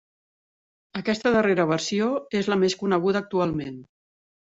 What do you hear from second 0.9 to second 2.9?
Aquesta darrera versió és la més